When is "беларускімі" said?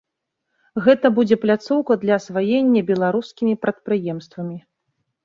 2.89-3.53